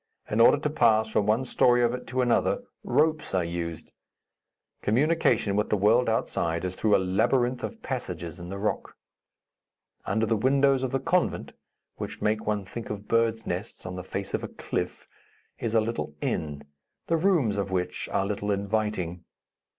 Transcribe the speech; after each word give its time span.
In 0.31 0.41
order 0.41 0.57
to 0.57 0.69
pass 0.71 1.09
from 1.09 1.27
one 1.27 1.45
story 1.45 1.83
of 1.83 1.93
it 1.93 2.07
to 2.07 2.23
another, 2.23 2.63
ropes 2.83 3.35
are 3.35 3.43
used. 3.43 3.93
Communication 4.81 5.55
with 5.55 5.69
the 5.69 5.77
world 5.77 6.09
outside 6.09 6.65
is 6.65 6.75
through 6.75 6.95
a 6.95 7.05
labyrinth 7.17 7.63
of 7.63 7.83
passages 7.83 8.39
in 8.39 8.49
the 8.49 8.57
rock. 8.57 8.95
Under 10.07 10.25
the 10.25 10.35
windows 10.35 10.81
of 10.81 10.89
the 10.89 10.99
convent 10.99 11.53
which 11.97 12.19
make 12.19 12.47
one 12.47 12.65
think 12.65 12.89
of 12.89 13.07
birds' 13.07 13.45
nests 13.45 13.85
on 13.85 13.95
the 13.95 14.03
face 14.03 14.33
of 14.33 14.43
a 14.43 14.47
cliff 14.47 15.07
is 15.59 15.75
a 15.75 15.81
little 15.81 16.15
inn, 16.19 16.63
the 17.05 17.15
rooms 17.15 17.55
of 17.55 17.69
which 17.69 18.09
are 18.11 18.25
little 18.25 18.49
inviting. 18.49 19.23